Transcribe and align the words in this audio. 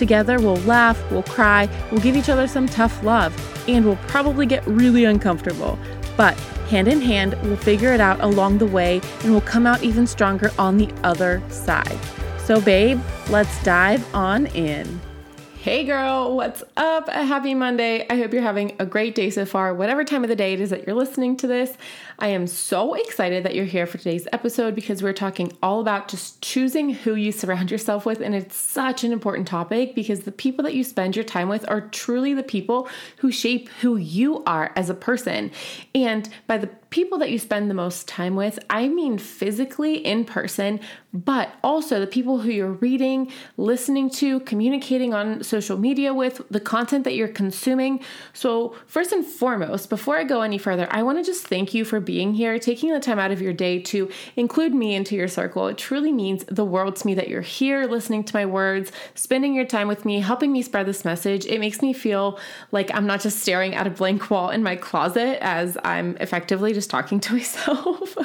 Together, 0.00 0.40
we'll 0.40 0.56
laugh, 0.62 0.98
we'll 1.10 1.22
cry, 1.24 1.68
we'll 1.92 2.00
give 2.00 2.16
each 2.16 2.30
other 2.30 2.48
some 2.48 2.66
tough 2.66 3.02
love, 3.04 3.36
and 3.68 3.84
we'll 3.84 3.98
probably 4.08 4.46
get 4.46 4.66
really 4.66 5.04
uncomfortable. 5.04 5.78
But 6.16 6.38
hand 6.70 6.88
in 6.88 7.02
hand, 7.02 7.36
we'll 7.42 7.58
figure 7.58 7.92
it 7.92 8.00
out 8.00 8.18
along 8.22 8.56
the 8.56 8.66
way 8.66 9.02
and 9.22 9.30
we'll 9.30 9.42
come 9.42 9.66
out 9.66 9.82
even 9.82 10.06
stronger 10.06 10.50
on 10.58 10.78
the 10.78 10.90
other 11.04 11.42
side. 11.50 11.98
So, 12.38 12.62
babe, 12.62 12.98
let's 13.28 13.62
dive 13.62 14.02
on 14.14 14.46
in. 14.46 15.02
Hey 15.62 15.84
girl, 15.84 16.34
what's 16.36 16.62
up? 16.78 17.08
A 17.08 17.22
happy 17.22 17.52
Monday. 17.52 18.06
I 18.08 18.16
hope 18.16 18.32
you're 18.32 18.40
having 18.40 18.76
a 18.78 18.86
great 18.86 19.14
day 19.14 19.28
so 19.28 19.44
far, 19.44 19.74
whatever 19.74 20.04
time 20.04 20.24
of 20.24 20.30
the 20.30 20.34
day 20.34 20.54
it 20.54 20.60
is 20.62 20.70
that 20.70 20.86
you're 20.86 20.96
listening 20.96 21.36
to 21.36 21.46
this. 21.46 21.76
I 22.18 22.28
am 22.28 22.46
so 22.46 22.94
excited 22.94 23.44
that 23.44 23.54
you're 23.54 23.66
here 23.66 23.86
for 23.86 23.98
today's 23.98 24.26
episode 24.32 24.74
because 24.74 25.02
we're 25.02 25.12
talking 25.12 25.52
all 25.62 25.82
about 25.82 26.08
just 26.08 26.40
choosing 26.40 26.88
who 26.88 27.14
you 27.14 27.30
surround 27.30 27.70
yourself 27.70 28.06
with. 28.06 28.22
And 28.22 28.34
it's 28.34 28.56
such 28.56 29.04
an 29.04 29.12
important 29.12 29.46
topic 29.46 29.94
because 29.94 30.20
the 30.20 30.32
people 30.32 30.62
that 30.64 30.72
you 30.72 30.82
spend 30.82 31.14
your 31.14 31.26
time 31.26 31.50
with 31.50 31.68
are 31.68 31.82
truly 31.82 32.32
the 32.32 32.42
people 32.42 32.88
who 33.18 33.30
shape 33.30 33.68
who 33.82 33.98
you 33.98 34.42
are 34.44 34.72
as 34.76 34.88
a 34.88 34.94
person. 34.94 35.50
And 35.94 36.26
by 36.46 36.56
the 36.56 36.70
people 36.90 37.18
that 37.18 37.30
you 37.30 37.38
spend 37.38 37.70
the 37.70 37.74
most 37.74 38.08
time 38.08 38.34
with, 38.34 38.58
I 38.68 38.88
mean 38.88 39.16
physically 39.16 39.96
in 39.96 40.24
person, 40.24 40.80
but 41.12 41.54
also 41.62 42.00
the 42.00 42.06
people 42.06 42.38
who 42.40 42.50
you're 42.50 42.72
reading, 42.72 43.30
listening 43.56 44.10
to, 44.10 44.40
communicating 44.40 45.14
on 45.14 45.42
social 45.42 45.78
media 45.78 46.12
with, 46.12 46.42
the 46.50 46.60
content 46.60 47.04
that 47.04 47.14
you're 47.14 47.28
consuming. 47.28 48.00
So, 48.32 48.74
first 48.86 49.12
and 49.12 49.24
foremost, 49.24 49.88
before 49.88 50.16
I 50.16 50.24
go 50.24 50.42
any 50.42 50.58
further, 50.58 50.88
I 50.90 51.02
want 51.02 51.18
to 51.18 51.24
just 51.24 51.46
thank 51.46 51.74
you 51.74 51.84
for 51.84 52.00
being 52.00 52.34
here, 52.34 52.58
taking 52.58 52.92
the 52.92 53.00
time 53.00 53.18
out 53.18 53.30
of 53.30 53.40
your 53.40 53.52
day 53.52 53.80
to 53.82 54.10
include 54.36 54.74
me 54.74 54.94
into 54.94 55.14
your 55.14 55.28
circle. 55.28 55.68
It 55.68 55.78
truly 55.78 56.12
means 56.12 56.44
the 56.44 56.64
world 56.64 56.96
to 56.96 57.06
me 57.06 57.14
that 57.14 57.28
you're 57.28 57.40
here 57.40 57.86
listening 57.86 58.24
to 58.24 58.36
my 58.36 58.46
words, 58.46 58.90
spending 59.14 59.54
your 59.54 59.64
time 59.64 59.88
with 59.88 60.04
me, 60.04 60.20
helping 60.20 60.52
me 60.52 60.62
spread 60.62 60.86
this 60.86 61.04
message. 61.04 61.46
It 61.46 61.60
makes 61.60 61.82
me 61.82 61.92
feel 61.92 62.38
like 62.72 62.92
I'm 62.94 63.06
not 63.06 63.20
just 63.20 63.40
staring 63.40 63.74
at 63.74 63.86
a 63.86 63.90
blank 63.90 64.30
wall 64.30 64.50
in 64.50 64.62
my 64.62 64.76
closet 64.76 65.38
as 65.40 65.78
I'm 65.84 66.16
effectively 66.18 66.72
just 66.80 66.88
talking 66.90 67.20
to 67.20 67.32
myself. 67.34 68.16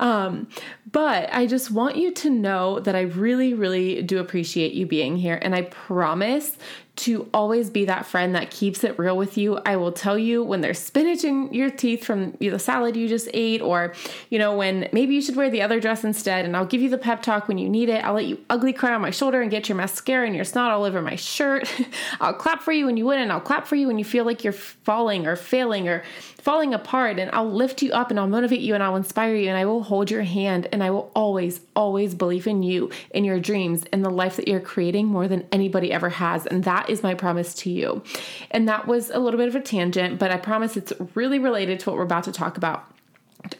um, 0.00 0.48
but 0.90 1.28
I 1.32 1.46
just 1.46 1.70
want 1.70 1.96
you 1.96 2.12
to 2.14 2.30
know 2.30 2.80
that 2.80 2.96
I 2.96 3.02
really, 3.02 3.52
really 3.52 4.02
do 4.02 4.18
appreciate 4.18 4.72
you 4.72 4.86
being 4.86 5.16
here. 5.16 5.38
And 5.42 5.54
I 5.54 5.62
promise 5.62 6.56
to 6.96 7.28
always 7.34 7.70
be 7.70 7.84
that 7.86 8.06
friend 8.06 8.34
that 8.34 8.50
keeps 8.50 8.84
it 8.84 8.98
real 8.98 9.16
with 9.16 9.36
you. 9.36 9.58
I 9.66 9.76
will 9.76 9.90
tell 9.90 10.16
you 10.16 10.44
when 10.44 10.60
there's 10.60 10.78
spinach 10.78 11.24
in 11.24 11.52
your 11.52 11.68
teeth 11.68 12.04
from 12.04 12.32
the 12.38 12.58
salad 12.58 12.96
you 12.96 13.08
just 13.08 13.28
ate, 13.34 13.60
or, 13.60 13.94
you 14.30 14.38
know, 14.38 14.56
when 14.56 14.88
maybe 14.92 15.14
you 15.14 15.20
should 15.20 15.34
wear 15.34 15.50
the 15.50 15.62
other 15.62 15.80
dress 15.80 16.04
instead, 16.04 16.44
and 16.44 16.56
I'll 16.56 16.66
give 16.66 16.80
you 16.80 16.88
the 16.88 16.98
pep 16.98 17.22
talk 17.22 17.48
when 17.48 17.58
you 17.58 17.68
need 17.68 17.88
it. 17.88 18.04
I'll 18.04 18.14
let 18.14 18.26
you 18.26 18.38
ugly 18.48 18.72
cry 18.72 18.94
on 18.94 19.00
my 19.00 19.10
shoulder 19.10 19.42
and 19.42 19.50
get 19.50 19.68
your 19.68 19.76
mascara 19.76 20.26
and 20.26 20.36
your 20.36 20.44
snot 20.44 20.70
all 20.70 20.84
over 20.84 21.02
my 21.02 21.16
shirt. 21.16 21.72
I'll 22.20 22.34
clap 22.34 22.62
for 22.62 22.72
you 22.72 22.86
when 22.86 22.96
you 22.96 23.06
win, 23.06 23.18
and 23.18 23.32
I'll 23.32 23.40
clap 23.40 23.66
for 23.66 23.74
you 23.74 23.88
when 23.88 23.98
you 23.98 24.04
feel 24.04 24.24
like 24.24 24.44
you're 24.44 24.52
falling 24.52 25.26
or 25.26 25.34
failing 25.34 25.88
or 25.88 26.04
falling 26.44 26.74
apart, 26.74 27.18
and 27.18 27.30
I'll 27.32 27.50
lift 27.50 27.82
you 27.82 27.90
up 27.92 28.10
and 28.10 28.20
I'll 28.20 28.26
motivate 28.26 28.60
you 28.60 28.74
and 28.74 28.82
I'll 28.82 28.96
inspire 28.96 29.34
you, 29.34 29.48
and 29.48 29.56
I 29.56 29.64
will 29.64 29.82
hold 29.82 30.10
your 30.10 30.22
hand, 30.22 30.68
and 30.70 30.84
I 30.84 30.90
will 30.90 31.10
always, 31.16 31.60
always 31.74 32.14
believe 32.14 32.46
in 32.46 32.62
you, 32.62 32.90
in 33.10 33.24
your 33.24 33.40
dreams, 33.40 33.84
in 33.92 34.02
the 34.02 34.10
life 34.10 34.36
that 34.36 34.46
you're 34.46 34.60
creating 34.60 35.06
more 35.06 35.26
than 35.26 35.46
anybody 35.50 35.90
ever 35.90 36.10
has. 36.10 36.46
And 36.46 36.62
that 36.64 36.83
is 36.88 37.02
my 37.02 37.14
promise 37.14 37.54
to 37.54 37.70
you. 37.70 38.02
And 38.50 38.68
that 38.68 38.86
was 38.86 39.10
a 39.10 39.18
little 39.18 39.38
bit 39.38 39.48
of 39.48 39.54
a 39.54 39.60
tangent, 39.60 40.18
but 40.18 40.30
I 40.30 40.36
promise 40.36 40.76
it's 40.76 40.92
really 41.14 41.38
related 41.38 41.80
to 41.80 41.90
what 41.90 41.96
we're 41.96 42.04
about 42.04 42.24
to 42.24 42.32
talk 42.32 42.56
about. 42.56 42.93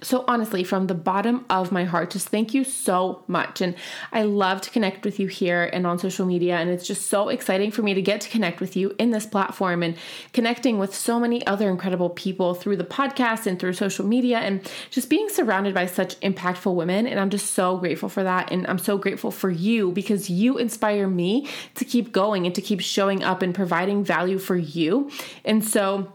So, 0.02 0.24
honestly, 0.28 0.64
from 0.64 0.86
the 0.86 0.94
bottom 0.94 1.44
of 1.50 1.72
my 1.72 1.84
heart, 1.84 2.10
just 2.10 2.28
thank 2.28 2.54
you 2.54 2.64
so 2.64 3.22
much. 3.26 3.60
And 3.60 3.74
I 4.12 4.22
love 4.22 4.60
to 4.62 4.70
connect 4.70 5.04
with 5.04 5.18
you 5.18 5.26
here 5.26 5.64
and 5.72 5.86
on 5.86 5.98
social 5.98 6.26
media. 6.26 6.56
And 6.56 6.70
it's 6.70 6.86
just 6.86 7.08
so 7.08 7.28
exciting 7.28 7.70
for 7.70 7.82
me 7.82 7.94
to 7.94 8.02
get 8.02 8.20
to 8.22 8.28
connect 8.28 8.60
with 8.60 8.76
you 8.76 8.94
in 8.98 9.10
this 9.10 9.26
platform 9.26 9.82
and 9.82 9.96
connecting 10.32 10.78
with 10.78 10.94
so 10.94 11.20
many 11.20 11.46
other 11.46 11.70
incredible 11.70 12.10
people 12.10 12.54
through 12.54 12.76
the 12.76 12.84
podcast 12.84 13.46
and 13.46 13.58
through 13.58 13.74
social 13.74 14.06
media 14.06 14.38
and 14.38 14.70
just 14.90 15.10
being 15.10 15.28
surrounded 15.28 15.74
by 15.74 15.86
such 15.86 16.18
impactful 16.20 16.74
women. 16.74 17.06
And 17.06 17.20
I'm 17.20 17.30
just 17.30 17.52
so 17.52 17.76
grateful 17.76 18.08
for 18.08 18.22
that. 18.22 18.50
And 18.50 18.66
I'm 18.66 18.78
so 18.78 18.96
grateful 18.96 19.30
for 19.30 19.50
you 19.50 19.92
because 19.92 20.30
you 20.30 20.58
inspire 20.58 21.08
me 21.08 21.48
to 21.74 21.84
keep 21.84 22.12
going 22.12 22.46
and 22.46 22.54
to 22.54 22.62
keep 22.62 22.80
showing 22.80 23.22
up 23.22 23.42
and 23.42 23.54
providing 23.54 24.04
value 24.04 24.38
for 24.38 24.56
you. 24.56 25.10
And 25.44 25.64
so, 25.64 26.12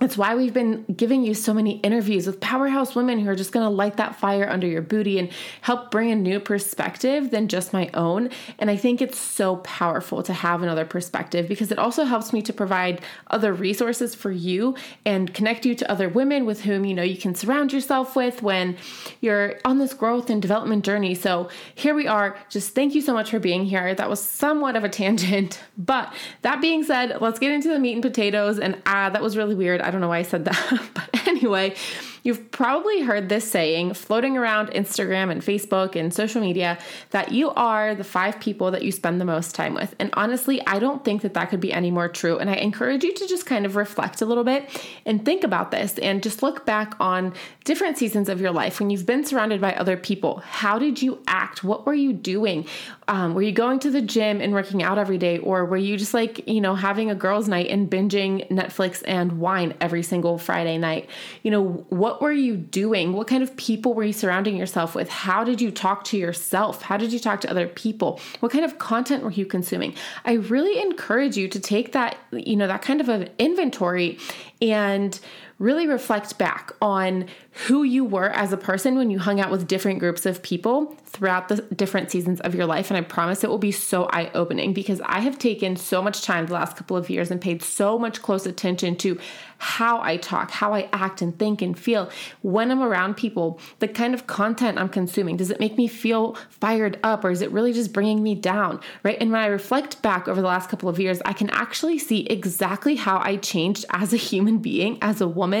it's 0.00 0.16
why 0.16 0.34
we've 0.34 0.54
been 0.54 0.84
giving 0.96 1.22
you 1.22 1.34
so 1.34 1.52
many 1.52 1.78
interviews 1.80 2.26
with 2.26 2.40
powerhouse 2.40 2.94
women 2.94 3.18
who 3.18 3.28
are 3.28 3.34
just 3.34 3.52
going 3.52 3.64
to 3.64 3.70
light 3.70 3.98
that 3.98 4.16
fire 4.16 4.48
under 4.48 4.66
your 4.66 4.80
booty 4.80 5.18
and 5.18 5.28
help 5.60 5.90
bring 5.90 6.10
a 6.10 6.14
new 6.14 6.40
perspective 6.40 7.30
than 7.30 7.46
just 7.46 7.74
my 7.74 7.90
own. 7.92 8.30
And 8.58 8.70
I 8.70 8.76
think 8.76 9.02
it's 9.02 9.18
so 9.18 9.56
powerful 9.56 10.22
to 10.22 10.32
have 10.32 10.62
another 10.62 10.86
perspective 10.86 11.46
because 11.46 11.70
it 11.70 11.78
also 11.78 12.04
helps 12.04 12.32
me 12.32 12.40
to 12.42 12.52
provide 12.54 13.02
other 13.28 13.52
resources 13.52 14.14
for 14.14 14.30
you 14.30 14.74
and 15.04 15.34
connect 15.34 15.66
you 15.66 15.74
to 15.74 15.90
other 15.90 16.08
women 16.08 16.46
with 16.46 16.62
whom 16.62 16.86
you 16.86 16.94
know 16.94 17.02
you 17.02 17.18
can 17.18 17.34
surround 17.34 17.72
yourself 17.72 18.16
with 18.16 18.42
when 18.42 18.76
you're 19.20 19.58
on 19.64 19.78
this 19.78 19.92
growth 19.92 20.30
and 20.30 20.40
development 20.40 20.86
journey. 20.86 21.14
So 21.14 21.50
here 21.74 21.94
we 21.94 22.06
are. 22.06 22.38
Just 22.48 22.74
thank 22.74 22.94
you 22.94 23.02
so 23.02 23.12
much 23.12 23.30
for 23.30 23.38
being 23.38 23.66
here. 23.66 23.94
That 23.94 24.08
was 24.08 24.24
somewhat 24.24 24.74
of 24.74 24.84
a 24.84 24.88
tangent, 24.88 25.60
but 25.76 26.12
that 26.40 26.62
being 26.62 26.82
said, 26.82 27.20
let's 27.20 27.38
get 27.38 27.52
into 27.52 27.68
the 27.68 27.78
meat 27.78 27.92
and 27.92 28.02
potatoes. 28.02 28.58
And 28.58 28.80
ah, 28.86 29.10
that 29.10 29.20
was 29.20 29.36
really 29.36 29.54
weird. 29.54 29.81
I 29.82 29.90
don't 29.90 30.00
know 30.00 30.08
why 30.08 30.18
I 30.18 30.22
said 30.22 30.44
that. 30.44 30.90
but 30.94 31.28
anyway, 31.28 31.74
You've 32.22 32.50
probably 32.50 33.02
heard 33.02 33.28
this 33.28 33.50
saying 33.50 33.94
floating 33.94 34.36
around 34.36 34.68
Instagram 34.70 35.30
and 35.30 35.42
Facebook 35.42 35.96
and 35.96 36.12
social 36.14 36.40
media 36.40 36.78
that 37.10 37.32
you 37.32 37.50
are 37.50 37.94
the 37.94 38.04
five 38.04 38.38
people 38.38 38.70
that 38.70 38.82
you 38.82 38.92
spend 38.92 39.20
the 39.20 39.24
most 39.24 39.54
time 39.54 39.74
with. 39.74 39.94
And 39.98 40.10
honestly, 40.14 40.64
I 40.66 40.78
don't 40.78 41.04
think 41.04 41.22
that 41.22 41.34
that 41.34 41.50
could 41.50 41.60
be 41.60 41.72
any 41.72 41.90
more 41.90 42.08
true. 42.08 42.38
And 42.38 42.48
I 42.48 42.54
encourage 42.54 43.02
you 43.02 43.12
to 43.12 43.26
just 43.26 43.46
kind 43.46 43.66
of 43.66 43.76
reflect 43.76 44.22
a 44.22 44.26
little 44.26 44.44
bit 44.44 44.68
and 45.04 45.24
think 45.24 45.42
about 45.42 45.70
this 45.70 45.98
and 45.98 46.22
just 46.22 46.42
look 46.42 46.64
back 46.64 46.94
on 47.00 47.34
different 47.64 47.98
seasons 47.98 48.28
of 48.28 48.40
your 48.40 48.52
life 48.52 48.78
when 48.78 48.90
you've 48.90 49.06
been 49.06 49.24
surrounded 49.24 49.60
by 49.60 49.74
other 49.74 49.96
people. 49.96 50.38
How 50.38 50.78
did 50.78 51.02
you 51.02 51.20
act? 51.26 51.64
What 51.64 51.86
were 51.86 51.94
you 51.94 52.12
doing? 52.12 52.66
Um, 53.08 53.34
were 53.34 53.42
you 53.42 53.52
going 53.52 53.78
to 53.80 53.90
the 53.90 54.00
gym 54.02 54.40
and 54.40 54.52
working 54.52 54.82
out 54.82 54.98
every 54.98 55.18
day? 55.18 55.38
Or 55.38 55.64
were 55.64 55.76
you 55.76 55.96
just 55.96 56.14
like, 56.14 56.46
you 56.48 56.60
know, 56.60 56.74
having 56.74 57.10
a 57.10 57.14
girls' 57.14 57.48
night 57.48 57.68
and 57.68 57.90
binging 57.90 58.48
Netflix 58.48 59.02
and 59.06 59.38
wine 59.40 59.74
every 59.80 60.02
single 60.02 60.38
Friday 60.38 60.78
night? 60.78 61.08
You 61.42 61.50
know, 61.50 61.64
what 61.88 62.11
what 62.12 62.20
were 62.20 62.32
you 62.32 62.58
doing? 62.58 63.14
What 63.14 63.26
kind 63.26 63.42
of 63.42 63.56
people 63.56 63.94
were 63.94 64.04
you 64.04 64.12
surrounding 64.12 64.54
yourself 64.54 64.94
with? 64.94 65.08
How 65.08 65.44
did 65.44 65.62
you 65.62 65.70
talk 65.70 66.04
to 66.04 66.18
yourself? 66.18 66.82
How 66.82 66.98
did 66.98 67.10
you 67.10 67.18
talk 67.18 67.40
to 67.40 67.50
other 67.50 67.66
people? 67.66 68.20
What 68.40 68.52
kind 68.52 68.66
of 68.66 68.78
content 68.78 69.24
were 69.24 69.30
you 69.30 69.46
consuming? 69.46 69.94
I 70.26 70.34
really 70.34 70.78
encourage 70.82 71.38
you 71.38 71.48
to 71.48 71.58
take 71.58 71.92
that, 71.92 72.16
you 72.30 72.54
know, 72.54 72.66
that 72.66 72.82
kind 72.82 73.00
of 73.00 73.08
an 73.08 73.30
inventory 73.38 74.18
and 74.60 75.18
really 75.62 75.86
reflect 75.86 76.36
back 76.38 76.72
on 76.82 77.26
who 77.66 77.84
you 77.84 78.04
were 78.04 78.30
as 78.30 78.52
a 78.52 78.56
person 78.56 78.96
when 78.96 79.10
you 79.10 79.18
hung 79.18 79.38
out 79.40 79.50
with 79.50 79.68
different 79.68 80.00
groups 80.00 80.26
of 80.26 80.42
people 80.42 80.96
throughout 81.06 81.48
the 81.48 81.56
different 81.74 82.10
seasons 82.10 82.40
of 82.40 82.54
your 82.54 82.66
life. 82.66 82.90
And 82.90 82.96
I 82.96 83.02
promise 83.02 83.44
it 83.44 83.50
will 83.50 83.58
be 83.58 83.70
so 83.70 84.08
eye 84.12 84.30
opening 84.34 84.72
because 84.72 85.00
I 85.04 85.20
have 85.20 85.38
taken 85.38 85.76
so 85.76 86.02
much 86.02 86.22
time 86.22 86.46
the 86.46 86.54
last 86.54 86.76
couple 86.76 86.96
of 86.96 87.10
years 87.10 87.30
and 87.30 87.40
paid 87.40 87.62
so 87.62 87.98
much 87.98 88.22
close 88.22 88.46
attention 88.46 88.96
to 88.96 89.18
how 89.58 90.00
I 90.00 90.16
talk, 90.16 90.50
how 90.50 90.74
I 90.74 90.88
act 90.92 91.22
and 91.22 91.38
think 91.38 91.62
and 91.62 91.78
feel 91.78 92.10
when 92.40 92.70
I'm 92.70 92.82
around 92.82 93.16
people, 93.16 93.60
the 93.78 93.86
kind 93.86 94.14
of 94.14 94.26
content 94.26 94.78
I'm 94.78 94.88
consuming. 94.88 95.36
Does 95.36 95.50
it 95.50 95.60
make 95.60 95.76
me 95.76 95.86
feel 95.86 96.34
fired 96.48 96.98
up 97.04 97.24
or 97.24 97.30
is 97.30 97.42
it 97.42 97.52
really 97.52 97.72
just 97.72 97.92
bringing 97.92 98.22
me 98.22 98.34
down? 98.34 98.80
Right. 99.04 99.18
And 99.20 99.30
when 99.30 99.40
I 99.40 99.46
reflect 99.46 100.02
back 100.02 100.26
over 100.26 100.40
the 100.40 100.48
last 100.48 100.70
couple 100.70 100.88
of 100.88 100.98
years, 100.98 101.20
I 101.24 101.34
can 101.34 101.50
actually 101.50 101.98
see 101.98 102.20
exactly 102.26 102.96
how 102.96 103.18
I 103.18 103.36
changed 103.36 103.84
as 103.90 104.12
a 104.12 104.16
human 104.16 104.58
being, 104.58 104.98
as 105.02 105.20
a 105.20 105.28
woman, 105.28 105.51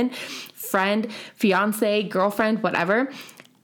friend, 0.54 1.12
fiance, 1.34 2.02
girlfriend, 2.04 2.62
whatever 2.62 3.10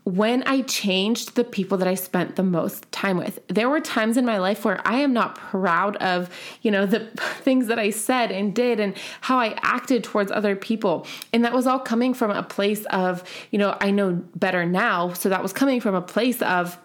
when 0.08 0.42
I 0.44 0.62
changed 0.62 1.34
the 1.34 1.44
people 1.44 1.76
that 1.78 1.86
I 1.86 1.94
spent 1.94 2.36
the 2.36 2.42
most 2.42 2.90
time 2.90 3.18
with. 3.18 3.40
There 3.48 3.68
were 3.68 3.80
times 3.80 4.16
in 4.16 4.24
my 4.24 4.38
life 4.38 4.64
where 4.64 4.80
I 4.88 5.00
am 5.00 5.12
not 5.12 5.34
proud 5.34 5.96
of, 5.96 6.30
you 6.62 6.70
know, 6.70 6.86
the 6.86 7.00
things 7.42 7.66
that 7.66 7.78
I 7.78 7.90
said 7.90 8.32
and 8.32 8.54
did 8.54 8.80
and 8.80 8.96
how 9.20 9.38
I 9.38 9.58
acted 9.60 10.02
towards 10.02 10.32
other 10.32 10.56
people. 10.56 11.06
And 11.34 11.44
that 11.44 11.52
was 11.52 11.66
all 11.66 11.78
coming 11.78 12.14
from 12.14 12.30
a 12.30 12.42
place 12.42 12.86
of, 12.86 13.22
you 13.50 13.58
know, 13.58 13.76
I 13.82 13.90
know 13.90 14.12
better 14.34 14.64
now. 14.64 15.12
So 15.12 15.28
that 15.28 15.42
was 15.42 15.52
coming 15.52 15.78
from 15.78 15.94
a 15.94 16.00
place 16.00 16.40
of 16.40 16.78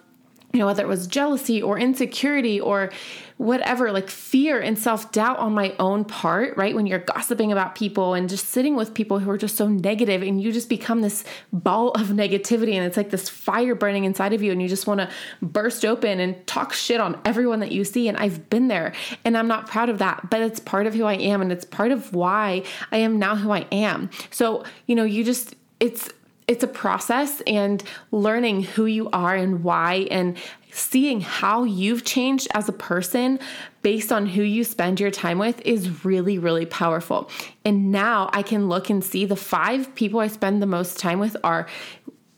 you 0.54 0.60
know, 0.60 0.66
whether 0.66 0.84
it 0.84 0.88
was 0.88 1.08
jealousy 1.08 1.60
or 1.60 1.76
insecurity 1.76 2.60
or 2.60 2.92
whatever, 3.38 3.90
like 3.90 4.08
fear 4.08 4.60
and 4.60 4.78
self 4.78 5.10
doubt 5.10 5.36
on 5.38 5.52
my 5.52 5.74
own 5.80 6.04
part, 6.04 6.56
right? 6.56 6.76
When 6.76 6.86
you're 6.86 7.00
gossiping 7.00 7.50
about 7.50 7.74
people 7.74 8.14
and 8.14 8.28
just 8.28 8.50
sitting 8.50 8.76
with 8.76 8.94
people 8.94 9.18
who 9.18 9.28
are 9.30 9.36
just 9.36 9.56
so 9.56 9.66
negative 9.66 10.22
and 10.22 10.40
you 10.40 10.52
just 10.52 10.68
become 10.68 11.00
this 11.00 11.24
ball 11.52 11.90
of 11.90 12.08
negativity 12.08 12.74
and 12.74 12.86
it's 12.86 12.96
like 12.96 13.10
this 13.10 13.28
fire 13.28 13.74
burning 13.74 14.04
inside 14.04 14.32
of 14.32 14.44
you 14.44 14.52
and 14.52 14.62
you 14.62 14.68
just 14.68 14.86
want 14.86 15.00
to 15.00 15.10
burst 15.42 15.84
open 15.84 16.20
and 16.20 16.46
talk 16.46 16.72
shit 16.72 17.00
on 17.00 17.20
everyone 17.24 17.58
that 17.58 17.72
you 17.72 17.82
see. 17.82 18.06
And 18.06 18.16
I've 18.16 18.48
been 18.48 18.68
there 18.68 18.92
and 19.24 19.36
I'm 19.36 19.48
not 19.48 19.66
proud 19.66 19.88
of 19.88 19.98
that, 19.98 20.30
but 20.30 20.40
it's 20.40 20.60
part 20.60 20.86
of 20.86 20.94
who 20.94 21.02
I 21.02 21.14
am 21.14 21.42
and 21.42 21.50
it's 21.50 21.64
part 21.64 21.90
of 21.90 22.14
why 22.14 22.62
I 22.92 22.98
am 22.98 23.18
now 23.18 23.34
who 23.34 23.50
I 23.50 23.66
am. 23.72 24.08
So, 24.30 24.62
you 24.86 24.94
know, 24.94 25.04
you 25.04 25.24
just, 25.24 25.56
it's, 25.80 26.10
it's 26.46 26.62
a 26.62 26.68
process 26.68 27.40
and 27.46 27.82
learning 28.10 28.62
who 28.62 28.84
you 28.86 29.08
are 29.10 29.34
and 29.34 29.64
why 29.64 30.06
and 30.10 30.36
seeing 30.70 31.20
how 31.20 31.64
you've 31.64 32.04
changed 32.04 32.48
as 32.52 32.68
a 32.68 32.72
person 32.72 33.38
based 33.82 34.10
on 34.10 34.26
who 34.26 34.42
you 34.42 34.64
spend 34.64 34.98
your 34.98 35.10
time 35.10 35.38
with 35.38 35.60
is 35.64 36.04
really, 36.04 36.38
really 36.38 36.66
powerful. 36.66 37.30
And 37.64 37.92
now 37.92 38.28
I 38.32 38.42
can 38.42 38.68
look 38.68 38.90
and 38.90 39.02
see 39.02 39.24
the 39.24 39.36
five 39.36 39.94
people 39.94 40.20
I 40.20 40.26
spend 40.26 40.60
the 40.60 40.66
most 40.66 40.98
time 40.98 41.20
with 41.20 41.36
are 41.44 41.66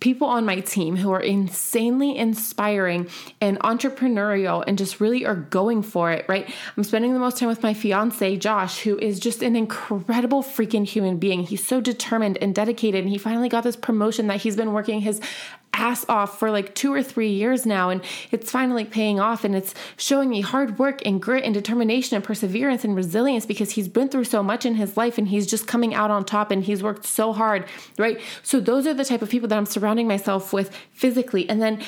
people 0.06 0.28
on 0.28 0.44
my 0.44 0.60
team 0.60 0.94
who 0.94 1.10
are 1.10 1.20
insanely 1.20 2.16
inspiring 2.16 3.08
and 3.40 3.58
entrepreneurial 3.58 4.62
and 4.64 4.78
just 4.78 5.00
really 5.00 5.26
are 5.26 5.34
going 5.34 5.82
for 5.82 6.12
it, 6.12 6.24
right? 6.28 6.48
I'm 6.76 6.84
spending 6.84 7.12
the 7.12 7.18
most 7.18 7.38
time 7.38 7.48
with 7.48 7.60
my 7.60 7.74
fiance, 7.74 8.36
Josh, 8.36 8.82
who 8.82 8.96
is 9.00 9.18
just 9.18 9.42
an 9.42 9.56
incredible 9.56 10.44
freaking 10.44 10.86
human 10.86 11.16
being. 11.16 11.42
He's 11.42 11.66
so 11.66 11.80
determined 11.80 12.38
and 12.40 12.54
dedicated, 12.54 13.02
and 13.02 13.10
he 13.10 13.18
finally 13.18 13.48
got 13.48 13.64
this 13.64 13.74
promotion 13.74 14.28
that 14.28 14.42
he's 14.42 14.54
been 14.54 14.72
working 14.72 15.00
his 15.00 15.20
ass 15.76 16.04
off 16.08 16.38
for 16.38 16.50
like 16.50 16.74
two 16.74 16.92
or 16.92 17.02
three 17.02 17.30
years 17.30 17.66
now, 17.66 17.90
and 17.90 18.02
it's 18.30 18.50
finally 18.50 18.84
paying 18.84 19.20
off. 19.20 19.44
And 19.44 19.54
it's 19.54 19.74
showing 19.96 20.28
me 20.28 20.40
hard 20.40 20.78
work 20.78 21.04
and 21.04 21.20
grit 21.20 21.44
and 21.44 21.54
determination 21.54 22.16
and 22.16 22.24
perseverance 22.24 22.84
and 22.84 22.96
resilience 22.96 23.46
because 23.46 23.72
he's 23.72 23.88
been 23.88 24.08
through 24.08 24.24
so 24.24 24.42
much 24.42 24.66
in 24.66 24.74
his 24.74 24.96
life 24.96 25.18
and 25.18 25.28
he's 25.28 25.46
just 25.46 25.66
coming 25.66 25.94
out 25.94 26.10
on 26.10 26.24
top 26.24 26.50
and 26.50 26.64
he's 26.64 26.82
worked 26.82 27.04
so 27.04 27.32
hard, 27.32 27.66
right? 27.98 28.20
So, 28.42 28.60
those 28.60 28.86
are 28.86 28.94
the 28.94 29.04
type 29.04 29.22
of 29.22 29.30
people 29.30 29.48
that 29.48 29.56
I'm 29.56 29.66
surrounding 29.66 30.08
myself 30.08 30.52
with 30.52 30.74
physically. 30.92 31.48
And 31.48 31.60
then 31.60 31.82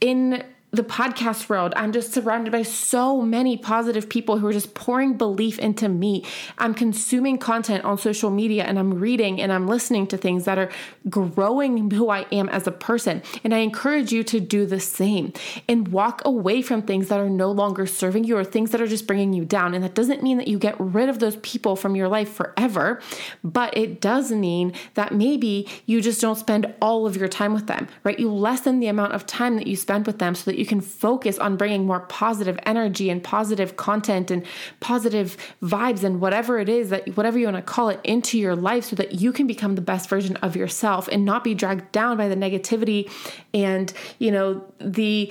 in 0.00 0.44
the 0.74 0.82
podcast 0.82 1.48
world, 1.48 1.72
I'm 1.76 1.92
just 1.92 2.12
surrounded 2.12 2.50
by 2.50 2.62
so 2.62 3.22
many 3.22 3.56
positive 3.56 4.08
people 4.08 4.38
who 4.38 4.46
are 4.46 4.52
just 4.52 4.74
pouring 4.74 5.14
belief 5.14 5.58
into 5.58 5.88
me. 5.88 6.24
I'm 6.58 6.74
consuming 6.74 7.38
content 7.38 7.84
on 7.84 7.98
social 7.98 8.30
media 8.30 8.64
and 8.64 8.78
I'm 8.78 8.94
reading 8.94 9.40
and 9.40 9.52
I'm 9.52 9.66
listening 9.66 10.06
to 10.08 10.16
things 10.16 10.44
that 10.44 10.58
are 10.58 10.70
growing 11.08 11.90
who 11.90 12.10
I 12.10 12.26
am 12.32 12.48
as 12.48 12.66
a 12.66 12.72
person. 12.72 13.22
And 13.42 13.54
I 13.54 13.58
encourage 13.58 14.12
you 14.12 14.24
to 14.24 14.40
do 14.40 14.66
the 14.66 14.80
same 14.80 15.32
and 15.68 15.88
walk 15.88 16.22
away 16.24 16.62
from 16.62 16.82
things 16.82 17.08
that 17.08 17.20
are 17.20 17.30
no 17.30 17.50
longer 17.50 17.86
serving 17.86 18.24
you 18.24 18.36
or 18.36 18.44
things 18.44 18.70
that 18.70 18.80
are 18.80 18.86
just 18.86 19.06
bringing 19.06 19.32
you 19.32 19.44
down. 19.44 19.74
And 19.74 19.84
that 19.84 19.94
doesn't 19.94 20.22
mean 20.22 20.38
that 20.38 20.48
you 20.48 20.58
get 20.58 20.78
rid 20.78 21.08
of 21.08 21.18
those 21.18 21.36
people 21.36 21.76
from 21.76 21.94
your 21.94 22.08
life 22.08 22.32
forever, 22.32 23.00
but 23.42 23.76
it 23.76 24.00
does 24.00 24.32
mean 24.32 24.72
that 24.94 25.14
maybe 25.14 25.68
you 25.86 26.00
just 26.00 26.20
don't 26.20 26.36
spend 26.36 26.72
all 26.80 27.06
of 27.06 27.16
your 27.16 27.28
time 27.28 27.54
with 27.54 27.66
them, 27.66 27.88
right? 28.02 28.18
You 28.18 28.32
lessen 28.32 28.80
the 28.80 28.88
amount 28.88 29.12
of 29.12 29.26
time 29.26 29.56
that 29.56 29.66
you 29.66 29.76
spend 29.76 30.06
with 30.06 30.18
them 30.18 30.34
so 30.34 30.50
that 30.50 30.58
you 30.58 30.63
you 30.64 30.68
can 30.68 30.80
focus 30.80 31.38
on 31.38 31.58
bringing 31.58 31.84
more 31.84 32.00
positive 32.00 32.58
energy 32.64 33.10
and 33.10 33.22
positive 33.22 33.76
content 33.76 34.30
and 34.30 34.46
positive 34.80 35.36
vibes 35.62 36.02
and 36.02 36.22
whatever 36.22 36.58
it 36.58 36.70
is 36.70 36.88
that 36.88 37.06
whatever 37.18 37.38
you 37.38 37.44
want 37.44 37.56
to 37.58 37.62
call 37.62 37.90
it 37.90 38.00
into 38.02 38.38
your 38.38 38.56
life 38.56 38.84
so 38.84 38.96
that 38.96 39.12
you 39.20 39.30
can 39.30 39.46
become 39.46 39.74
the 39.74 39.82
best 39.82 40.08
version 40.08 40.36
of 40.36 40.56
yourself 40.56 41.06
and 41.08 41.22
not 41.22 41.44
be 41.44 41.52
dragged 41.52 41.92
down 41.92 42.16
by 42.16 42.28
the 42.28 42.34
negativity 42.34 43.10
and, 43.52 43.92
you 44.18 44.30
know, 44.30 44.64
the 44.80 45.30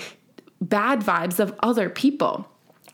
bad 0.62 1.00
vibes 1.00 1.40
of 1.40 1.52
other 1.64 1.90
people 1.90 2.48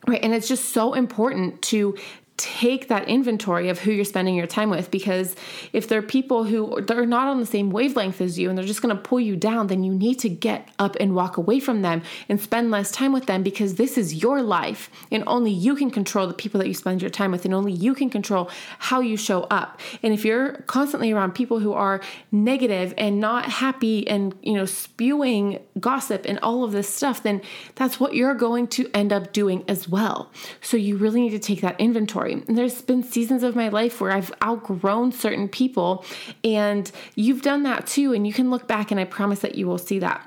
right? 0.08 0.24
And 0.24 0.34
it's 0.34 0.48
just 0.48 0.70
so 0.70 0.94
important 0.94 1.62
to 1.64 1.98
take 2.40 2.88
that 2.88 3.06
inventory 3.10 3.68
of 3.68 3.80
who 3.80 3.92
you're 3.92 4.06
spending 4.06 4.34
your 4.34 4.48
time 4.48 4.70
with 4.70 4.90
because 4.90 5.36
if 5.74 5.90
there 5.90 6.00
are 6.00 6.02
people 6.02 6.46
who 6.46 6.80
they're 6.82 7.06
not 7.06 7.28
on 7.28 7.42
the 7.42 7.46
same 7.46 7.70
wavelength 7.70 8.22
as 8.22 8.40
you 8.40 8.48
and 8.48 8.58
they're 8.58 8.66
just 8.66 8.82
going 8.82 8.96
to 8.96 9.02
pull 9.02 9.20
you 9.20 9.36
down 9.36 9.68
then 9.68 9.84
you 9.84 9.94
need 9.94 10.16
to 10.16 10.30
get 10.30 10.70
up 10.80 10.96
and 11.02 11.14
walk 11.14 11.36
away 11.36 11.60
from 11.60 11.82
them 11.82 12.02
and 12.30 12.40
spend 12.40 12.72
less 12.72 12.92
time 12.92 13.12
with 13.12 13.26
them 13.26 13.44
because 13.44 13.76
this 13.76 13.98
is 13.98 14.24
your 14.24 14.42
life 14.42 14.90
and 15.12 15.22
only 15.28 15.52
you 15.52 15.76
can 15.76 15.92
control 15.92 16.28
the 16.28 16.34
people 16.34 16.60
that 16.60 16.68
you 16.68 16.74
spend 16.74 17.02
your 17.02 17.10
time 17.10 17.32
with 17.32 17.44
and 17.44 17.54
only 17.54 17.74
you 17.74 17.94
can 17.94 18.10
control 18.10 18.50
how 18.78 19.02
you 19.02 19.18
show 19.18 19.42
up. 19.52 19.78
And 20.02 20.14
if 20.14 20.24
you're 20.24 20.54
constantly 20.62 21.12
around 21.12 21.36
people 21.36 21.60
who 21.60 21.74
are 21.74 22.00
negative 22.32 22.94
and 22.98 23.20
not 23.20 23.46
happy 23.46 24.08
and 24.08 24.34
you 24.42 24.54
know 24.54 24.66
spewing 24.66 25.60
gossip 25.78 26.26
and 26.26 26.40
all 26.40 26.64
of 26.64 26.72
this 26.72 26.88
stuff 26.88 27.22
then 27.24 27.42
that's 27.76 28.00
what 28.00 28.16
you're 28.16 28.34
going 28.34 28.66
to 28.68 28.90
end 28.94 29.12
up 29.12 29.34
doing 29.34 29.66
as 29.68 29.90
well. 29.90 30.32
So 30.62 30.78
you 30.78 30.96
really 30.96 31.20
need 31.20 31.32
to 31.32 31.40
take 31.40 31.60
that 31.62 31.78
inventory 31.80 32.29
story. 32.30 32.44
There's 32.48 32.82
been 32.82 33.04
seasons 33.04 33.44
of 33.44 33.56
my 33.56 33.70
life 33.70 34.02
where 34.02 34.12
I've 34.12 34.32
outgrown 34.44 35.12
certain 35.12 35.48
people, 35.48 36.06
and 36.44 36.92
you've 37.16 37.42
done 37.42 37.64
that 37.64 37.88
too. 37.88 38.14
And 38.14 38.26
you 38.26 38.34
can 38.34 38.50
look 38.50 38.68
back, 38.68 38.92
and 38.92 39.00
I 39.00 39.06
promise 39.06 39.40
that 39.40 39.56
you 39.56 39.68
will 39.68 39.78
see 39.78 40.00
that. 40.00 40.26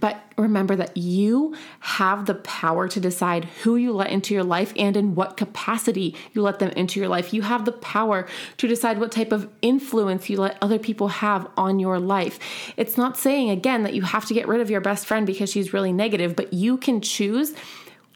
But 0.00 0.20
remember 0.36 0.74
that 0.74 0.96
you 0.96 1.54
have 1.78 2.26
the 2.26 2.34
power 2.34 2.88
to 2.88 2.98
decide 2.98 3.44
who 3.62 3.76
you 3.76 3.92
let 3.92 4.10
into 4.10 4.34
your 4.34 4.42
life 4.42 4.72
and 4.76 4.96
in 4.96 5.14
what 5.14 5.36
capacity 5.36 6.16
you 6.32 6.42
let 6.42 6.58
them 6.58 6.70
into 6.70 6.98
your 6.98 7.08
life. 7.08 7.32
You 7.32 7.42
have 7.42 7.64
the 7.64 7.70
power 7.70 8.26
to 8.56 8.66
decide 8.66 8.98
what 8.98 9.12
type 9.12 9.30
of 9.30 9.48
influence 9.62 10.28
you 10.28 10.38
let 10.38 10.58
other 10.60 10.80
people 10.80 11.06
have 11.08 11.48
on 11.56 11.78
your 11.78 12.00
life. 12.00 12.40
It's 12.76 12.96
not 12.96 13.16
saying, 13.16 13.50
again, 13.50 13.84
that 13.84 13.94
you 13.94 14.02
have 14.02 14.24
to 14.26 14.34
get 14.34 14.48
rid 14.48 14.60
of 14.60 14.68
your 14.68 14.80
best 14.80 15.06
friend 15.06 15.28
because 15.28 15.48
she's 15.48 15.72
really 15.72 15.92
negative, 15.92 16.34
but 16.34 16.52
you 16.52 16.76
can 16.76 17.00
choose 17.00 17.54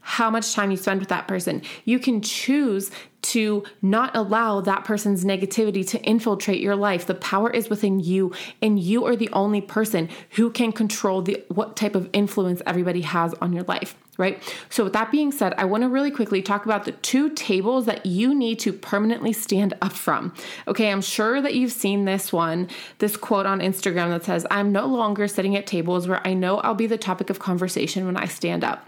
how 0.00 0.30
much 0.30 0.54
time 0.54 0.70
you 0.70 0.76
spend 0.76 0.98
with 1.00 1.10
that 1.10 1.28
person. 1.28 1.60
You 1.84 1.98
can 1.98 2.22
choose 2.22 2.90
to 3.22 3.64
not 3.82 4.14
allow 4.16 4.60
that 4.60 4.84
person's 4.84 5.24
negativity 5.24 5.86
to 5.88 6.00
infiltrate 6.02 6.60
your 6.60 6.76
life. 6.76 7.06
The 7.06 7.14
power 7.14 7.50
is 7.50 7.68
within 7.68 8.00
you 8.00 8.32
and 8.62 8.78
you 8.78 9.04
are 9.06 9.16
the 9.16 9.28
only 9.32 9.60
person 9.60 10.08
who 10.30 10.50
can 10.50 10.72
control 10.72 11.22
the 11.22 11.44
what 11.48 11.76
type 11.76 11.94
of 11.94 12.08
influence 12.12 12.62
everybody 12.66 13.02
has 13.02 13.34
on 13.34 13.52
your 13.52 13.64
life, 13.64 13.96
right? 14.16 14.42
So 14.70 14.84
with 14.84 14.92
that 14.92 15.10
being 15.10 15.32
said, 15.32 15.54
I 15.58 15.64
want 15.64 15.82
to 15.82 15.88
really 15.88 16.10
quickly 16.10 16.42
talk 16.42 16.64
about 16.64 16.84
the 16.84 16.92
two 16.92 17.30
tables 17.30 17.86
that 17.86 18.06
you 18.06 18.34
need 18.34 18.58
to 18.60 18.72
permanently 18.72 19.32
stand 19.32 19.74
up 19.82 19.92
from. 19.92 20.32
Okay, 20.66 20.90
I'm 20.90 21.02
sure 21.02 21.42
that 21.42 21.54
you've 21.54 21.72
seen 21.72 22.04
this 22.04 22.32
one, 22.32 22.68
this 22.98 23.16
quote 23.16 23.46
on 23.46 23.60
Instagram 23.60 24.10
that 24.10 24.24
says, 24.24 24.46
"I'm 24.50 24.72
no 24.72 24.86
longer 24.86 25.28
sitting 25.28 25.56
at 25.56 25.66
tables 25.66 26.06
where 26.06 26.26
I 26.26 26.34
know 26.34 26.58
I'll 26.58 26.74
be 26.74 26.86
the 26.86 26.98
topic 26.98 27.30
of 27.30 27.38
conversation 27.38 28.06
when 28.06 28.16
I 28.16 28.26
stand 28.26 28.64
up." 28.64 28.86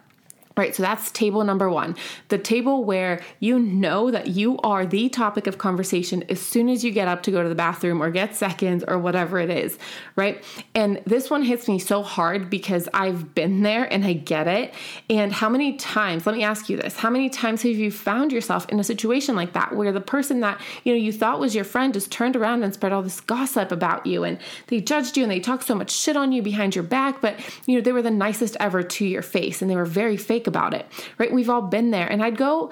Right, 0.56 0.75
so 0.75 0.82
that's 0.82 1.12
table 1.12 1.44
number 1.44 1.70
one. 1.70 1.94
The 2.29 2.37
table 2.37 2.85
where 2.85 3.23
you 3.38 3.58
know 3.58 4.11
that 4.11 4.26
you 4.28 4.59
are 4.59 4.85
the 4.85 5.09
topic 5.09 5.47
of 5.47 5.59
conversation 5.59 6.25
as 6.28 6.40
soon 6.40 6.69
as 6.69 6.85
you 6.85 6.90
get 6.90 7.07
up 7.07 7.23
to 7.23 7.30
go 7.30 7.42
to 7.42 7.49
the 7.49 7.54
bathroom 7.54 8.02
or 8.02 8.11
get 8.11 8.35
seconds 8.35 8.83
or 8.87 8.99
whatever 8.99 9.38
it 9.38 9.49
is, 9.49 9.78
right? 10.16 10.45
And 10.75 11.00
this 11.07 11.30
one 11.30 11.45
hits 11.45 11.69
me 11.69 11.78
so 11.78 12.02
hard 12.02 12.50
because 12.50 12.88
I've 12.92 13.33
been 13.33 13.62
there 13.62 13.85
and 13.85 14.04
I 14.04 14.12
get 14.12 14.49
it. 14.49 14.75
And 15.09 15.33
how 15.33 15.49
many 15.49 15.76
times, 15.76 16.26
let 16.26 16.35
me 16.35 16.42
ask 16.42 16.69
you 16.69 16.76
this, 16.76 16.97
how 16.97 17.11
many 17.11 17.30
times 17.30 17.62
have 17.62 17.76
you 17.76 17.92
found 17.92 18.33
yourself 18.33 18.69
in 18.69 18.80
a 18.80 18.85
situation 18.85 19.37
like 19.37 19.52
that 19.52 19.75
where 19.75 19.92
the 19.92 20.00
person 20.00 20.40
that, 20.40 20.61
you 20.83 20.92
know, 20.92 20.99
you 20.99 21.12
thought 21.12 21.38
was 21.38 21.54
your 21.54 21.64
friend 21.64 21.95
just 21.95 22.11
turned 22.11 22.35
around 22.35 22.64
and 22.64 22.75
spread 22.75 22.92
all 22.92 23.02
this 23.02 23.21
gossip 23.21 23.71
about 23.71 24.04
you 24.04 24.25
and 24.25 24.37
they 24.66 24.80
judged 24.80 25.16
you 25.16 25.23
and 25.23 25.30
they 25.30 25.40
talked 25.40 25.64
so 25.64 25.76
much 25.76 25.92
shit 25.92 26.16
on 26.16 26.33
you 26.33 26.42
behind 26.42 26.75
your 26.75 26.85
back, 26.85 27.21
but, 27.21 27.38
you 27.66 27.76
know, 27.76 27.80
they 27.80 27.92
were 27.92 28.02
the 28.02 28.11
nicest 28.11 28.57
ever 28.59 28.83
to 28.83 29.07
your 29.07 29.23
face 29.23 29.62
and 29.62 29.71
they 29.71 29.76
were 29.76 29.87
very 29.87 30.16
fake 30.16 30.49
about 30.50 30.75
it, 30.75 30.87
right? 31.16 31.33
We've 31.33 31.49
all 31.49 31.62
been 31.62 31.90
there. 31.90 32.07
And 32.07 32.23
I'd 32.23 32.37
go, 32.37 32.71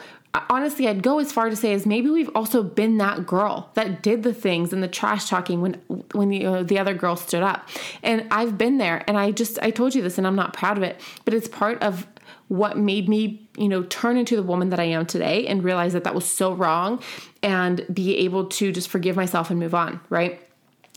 honestly, 0.50 0.88
I'd 0.88 1.02
go 1.02 1.18
as 1.18 1.32
far 1.32 1.48
to 1.48 1.56
say 1.56 1.72
as 1.72 1.86
maybe 1.86 2.10
we've 2.10 2.30
also 2.34 2.62
been 2.62 2.98
that 2.98 3.26
girl 3.26 3.70
that 3.74 4.02
did 4.02 4.22
the 4.22 4.34
things 4.34 4.72
and 4.72 4.82
the 4.82 4.88
trash 4.88 5.28
talking 5.28 5.60
when 5.60 5.74
when 6.12 6.28
the, 6.28 6.44
uh, 6.44 6.62
the 6.62 6.78
other 6.78 6.94
girl 6.94 7.16
stood 7.16 7.42
up. 7.42 7.68
And 8.02 8.26
I've 8.30 8.58
been 8.58 8.78
there 8.78 9.04
and 9.06 9.16
I 9.16 9.30
just 9.30 9.58
I 9.62 9.70
told 9.70 9.94
you 9.94 10.02
this 10.02 10.18
and 10.18 10.26
I'm 10.26 10.36
not 10.36 10.52
proud 10.52 10.76
of 10.76 10.82
it, 10.82 11.00
but 11.24 11.34
it's 11.34 11.48
part 11.48 11.82
of 11.82 12.06
what 12.48 12.78
made 12.78 13.08
me, 13.08 13.48
you 13.56 13.68
know, 13.68 13.82
turn 13.84 14.16
into 14.16 14.34
the 14.34 14.42
woman 14.42 14.70
that 14.70 14.80
I 14.80 14.84
am 14.84 15.06
today 15.06 15.46
and 15.46 15.62
realize 15.62 15.92
that 15.92 16.04
that 16.04 16.14
was 16.14 16.26
so 16.26 16.52
wrong 16.52 17.00
and 17.42 17.84
be 17.92 18.16
able 18.18 18.46
to 18.46 18.72
just 18.72 18.88
forgive 18.88 19.16
myself 19.16 19.50
and 19.50 19.60
move 19.60 19.74
on, 19.74 20.00
right? 20.08 20.40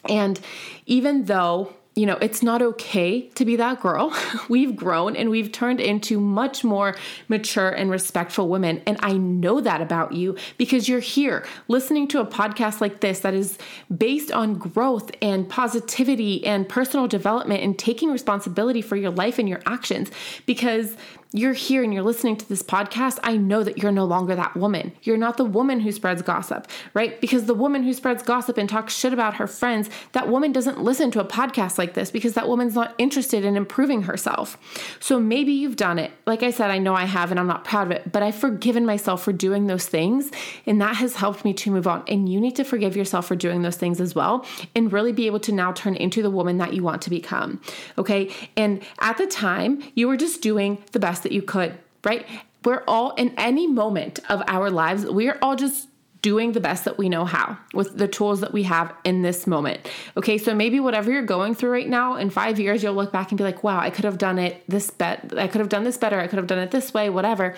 And 0.10 0.40
even 0.86 1.26
though 1.26 1.74
you 2.02 2.08
know, 2.08 2.18
it's 2.20 2.42
not 2.42 2.64
okay 2.64 3.28
to 3.36 3.46
be 3.46 3.56
that 3.58 3.80
girl. 3.80 4.12
we've 4.50 4.76
grown 4.76 5.16
and 5.16 5.30
we've 5.30 5.52
turned 5.52 5.80
into 5.80 6.20
much 6.20 6.64
more 6.64 6.96
mature 7.28 7.70
and 7.70 7.92
respectful 7.92 8.50
women. 8.50 8.82
And 8.88 8.98
I 9.04 9.14
know 9.18 9.62
that 9.62 9.82
about 9.82 10.14
you 10.14 10.36
because 10.58 10.90
you're 10.90 11.00
here 11.00 11.46
listening 11.68 12.08
to 12.08 12.20
a 12.20 12.26
podcast 12.26 12.82
like 12.82 13.02
this 13.02 13.20
that 13.20 13.36
is 13.36 13.60
based 13.96 14.32
on 14.32 14.56
growth 14.56 15.12
and 15.22 15.48
positivity 15.48 16.44
and 16.44 16.68
personal 16.68 17.08
development 17.08 17.62
and 17.62 17.78
taking 17.78 18.10
responsibility 18.10 18.82
for 18.82 18.96
your 18.96 19.12
life 19.12 19.38
and 19.38 19.48
your 19.48 19.62
actions. 19.68 20.10
Because 20.48 20.98
you're 21.34 21.54
here 21.54 21.82
and 21.82 21.94
you're 21.94 22.04
listening 22.04 22.36
to 22.36 22.50
this 22.50 22.62
podcast, 22.62 23.18
I 23.24 23.38
know 23.38 23.64
that 23.64 23.78
you're 23.78 23.92
no 23.92 24.04
longer 24.04 24.36
that 24.36 24.56
woman. 24.56 24.92
You're 25.04 25.18
not 25.18 25.38
the 25.38 25.46
woman 25.46 25.80
who 25.80 25.92
spreads 25.94 26.22
gossip, 26.22 26.68
right? 26.94 27.20
Because 27.22 27.46
the 27.46 27.54
woman 27.54 27.84
who 27.84 27.94
spreads 27.94 28.22
gossip 28.22 28.58
and 28.58 28.68
talks 28.68 28.94
shit 28.94 29.14
about 29.14 29.36
her 29.36 29.48
friends, 29.48 29.90
that 30.12 30.28
woman 30.28 30.52
doesn't 30.52 30.84
listen 30.84 31.10
to 31.12 31.22
a 31.22 31.26
podcast 31.26 31.78
like 31.78 31.91
this 31.94 32.12
because 32.12 32.34
that 32.34 32.48
woman's 32.48 32.76
not 32.76 32.96
interested 32.98 33.46
in 33.46 33.56
improving 33.56 34.04
herself. 34.04 34.58
So 35.00 35.20
maybe 35.20 35.52
you've 35.52 35.76
done 35.76 36.00
it. 36.00 36.12
Like 36.26 36.44
I 36.44 36.52
said, 36.52 36.72
I 36.72 36.78
know 36.78 36.96
I 36.96 37.06
have 37.06 37.32
and 37.32 37.40
I'm 37.40 37.48
not 37.48 37.64
proud 37.64 37.88
of 37.88 37.92
it, 37.92 38.12
but 38.12 38.24
I've 38.24 38.36
forgiven 38.36 38.86
myself 38.86 39.24
for 39.24 39.34
doing 39.34 39.68
those 39.68 39.88
things 39.88 40.32
and 40.66 40.82
that 40.82 40.96
has 40.98 41.16
helped 41.16 41.46
me 41.46 41.54
to 41.56 41.72
move 41.72 41.88
on. 41.88 42.04
And 42.08 42.28
you 42.28 42.40
need 42.40 42.56
to 42.56 42.64
forgive 42.64 42.96
yourself 42.96 43.28
for 43.28 43.36
doing 43.36 43.62
those 43.62 43.78
things 43.78 44.02
as 44.02 44.16
well 44.16 44.46
and 44.76 44.92
really 44.92 45.12
be 45.12 45.28
able 45.28 45.40
to 45.42 45.52
now 45.52 45.72
turn 45.72 45.96
into 45.96 46.22
the 46.22 46.30
woman 46.30 46.58
that 46.58 46.74
you 46.74 46.84
want 46.84 47.02
to 47.04 47.10
become. 47.10 47.62
Okay? 47.98 48.34
And 48.58 48.82
at 49.00 49.18
the 49.18 49.28
time, 49.28 49.84
you 49.96 50.08
were 50.08 50.18
just 50.18 50.42
doing 50.42 50.84
the 50.92 51.00
best 51.00 51.24
that 51.24 51.32
you 51.32 51.42
could, 51.42 51.78
right? 52.04 52.26
We're 52.64 52.84
all 52.88 53.14
in 53.16 53.34
any 53.38 53.68
moment 53.68 54.20
of 54.30 54.44
our 54.48 54.70
lives, 54.70 55.06
we 55.06 55.28
are 55.30 55.38
all 55.42 55.56
just 55.56 55.88
doing 56.22 56.52
the 56.52 56.60
best 56.60 56.86
that 56.86 56.98
we 56.98 57.10
know 57.10 57.26
how 57.26 57.58
with 57.74 57.98
the 57.98 58.08
tools 58.08 58.42
that 58.42 58.54
we 58.54 58.64
have 58.64 58.94
in 59.04 59.22
this 59.22 59.48
moment. 59.48 59.80
Okay, 60.16 60.38
so 60.38 60.54
maybe 60.54 60.80
whatever 60.80 61.12
you're 61.12 61.24
going 61.24 61.56
through 61.56 61.72
right 61.72 61.90
now, 61.90 62.16
in 62.16 62.30
five 62.30 62.60
years, 62.60 62.84
you'll 62.84 62.94
look 62.94 63.12
back 63.12 63.32
and 63.32 63.38
be 63.38 63.44
like, 63.44 63.64
wow, 63.64 63.80
I 63.80 63.90
could 63.90 64.06
have 64.06 64.18
done 64.18 64.38
it 64.38 64.64
this 64.68 64.92
bet, 64.92 65.34
I 65.38 65.48
could 65.48 65.60
have 65.60 65.70
done 65.70 65.84
this 65.84 65.98
better, 65.98 66.20
I 66.20 66.28
could 66.28 66.38
have 66.38 66.48
done 66.48 66.60
it 66.60 66.72
this 66.72 66.94
way, 66.94 67.10
whatever. 67.10 67.56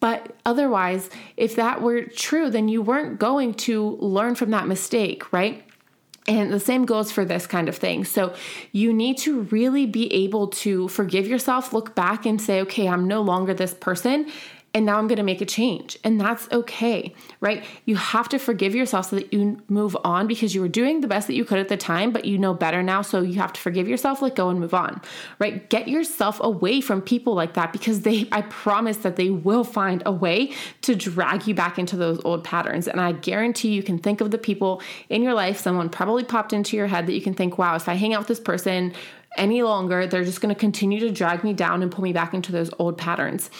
But 0.00 0.34
otherwise, 0.46 1.10
if 1.36 1.56
that 1.56 1.82
were 1.82 2.04
true, 2.04 2.48
then 2.48 2.68
you 2.68 2.80
weren't 2.80 3.18
going 3.18 3.52
to 3.54 3.96
learn 4.00 4.34
from 4.34 4.50
that 4.50 4.66
mistake, 4.66 5.30
right? 5.30 5.62
And 6.26 6.52
the 6.52 6.60
same 6.60 6.86
goes 6.86 7.12
for 7.12 7.24
this 7.24 7.46
kind 7.46 7.68
of 7.68 7.76
thing. 7.76 8.04
So 8.04 8.34
you 8.72 8.92
need 8.92 9.18
to 9.18 9.42
really 9.42 9.84
be 9.84 10.12
able 10.12 10.48
to 10.48 10.88
forgive 10.88 11.26
yourself, 11.26 11.72
look 11.72 11.94
back 11.94 12.24
and 12.24 12.40
say, 12.40 12.60
okay, 12.62 12.88
I'm 12.88 13.08
no 13.08 13.20
longer 13.20 13.52
this 13.52 13.74
person 13.74 14.30
and 14.72 14.86
now 14.86 14.98
I'm 14.98 15.08
going 15.08 15.16
to 15.16 15.24
make 15.24 15.40
a 15.40 15.46
change. 15.46 15.98
And 16.04 16.20
that's 16.20 16.48
okay, 16.52 17.12
right? 17.40 17.64
You 17.86 17.96
have 17.96 18.28
to 18.28 18.38
forgive 18.38 18.74
yourself 18.74 19.10
so 19.10 19.16
that 19.16 19.32
you 19.32 19.60
move 19.68 19.96
on 20.04 20.28
because 20.28 20.54
you 20.54 20.60
were 20.60 20.68
doing 20.68 21.00
the 21.00 21.08
best 21.08 21.26
that 21.26 21.34
you 21.34 21.44
could 21.44 21.58
at 21.58 21.68
the 21.68 21.76
time, 21.76 22.12
but 22.12 22.24
you 22.24 22.38
know 22.38 22.54
better 22.54 22.80
now. 22.82 23.02
So 23.02 23.20
you 23.20 23.40
have 23.40 23.52
to 23.54 23.60
forgive 23.60 23.88
yourself, 23.88 24.22
let 24.22 24.36
go, 24.36 24.48
and 24.48 24.60
move 24.60 24.72
on, 24.72 25.00
right? 25.40 25.68
Get 25.70 25.88
yourself 25.88 26.38
away 26.40 26.80
from 26.80 27.02
people 27.02 27.34
like 27.34 27.54
that 27.54 27.72
because 27.72 28.02
they, 28.02 28.28
I 28.30 28.42
promise 28.42 28.98
that 28.98 29.16
they 29.16 29.30
will 29.30 29.64
find 29.64 30.04
a 30.06 30.12
way 30.12 30.52
to 30.82 30.94
drag 30.94 31.48
you 31.48 31.54
back 31.54 31.76
into 31.76 31.96
those 31.96 32.20
old 32.24 32.44
patterns. 32.44 32.86
And 32.86 33.00
I 33.00 33.12
guarantee 33.12 33.70
you 33.70 33.82
can 33.82 33.98
think 33.98 34.20
of 34.20 34.30
the 34.30 34.38
people 34.38 34.82
in 35.08 35.22
your 35.22 35.34
life, 35.34 35.58
someone 35.58 35.88
probably 35.88 36.22
popped 36.22 36.52
into 36.52 36.76
your 36.76 36.86
head 36.86 37.08
that 37.08 37.14
you 37.14 37.22
can 37.22 37.34
think, 37.34 37.58
wow, 37.58 37.74
if 37.74 37.88
I 37.88 37.94
hang 37.94 38.14
out 38.14 38.20
with 38.20 38.28
this 38.28 38.40
person, 38.40 38.94
any 39.36 39.62
longer, 39.62 40.06
they're 40.06 40.24
just 40.24 40.40
going 40.40 40.54
to 40.54 40.58
continue 40.58 41.00
to 41.00 41.10
drag 41.10 41.44
me 41.44 41.52
down 41.52 41.82
and 41.82 41.90
pull 41.92 42.02
me 42.02 42.12
back 42.12 42.34
into 42.34 42.52
those 42.52 42.70
old 42.78 42.98
patterns. 42.98 43.50